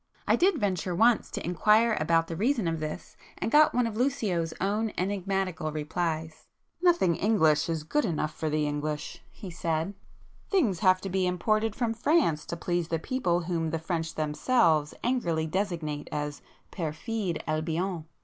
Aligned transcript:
I 0.27 0.35
did 0.35 0.57
venture 0.59 0.95
once 0.95 1.29
to 1.29 1.45
inquire 1.45 1.95
the 2.27 2.35
reason 2.35 2.67
of 2.67 2.79
this, 2.79 3.15
and 3.37 3.51
got 3.51 3.75
one 3.75 3.85
of 3.85 3.95
Lucio's 3.95 4.51
own 4.59 4.91
enigmatical 4.97 5.71
replies:— 5.71 6.47
"Nothing 6.81 7.15
English 7.15 7.69
is 7.69 7.83
good 7.83 8.03
enough 8.03 8.33
for 8.33 8.49
the 8.49 8.65
English,"—he 8.65 9.51
said—"Things 9.51 10.79
have 10.79 11.01
to 11.01 11.09
be 11.11 11.27
imported 11.27 11.75
from 11.75 11.93
France 11.93 12.47
to 12.47 12.57
please 12.57 12.87
the 12.87 12.97
people 12.97 13.41
whom 13.41 13.69
the 13.69 13.77
French 13.77 14.15
themselves 14.15 14.95
angrily 15.03 15.45
designate 15.45 16.07
as 16.11 16.41
'perfide 16.71 17.43
Albion. 17.45 18.05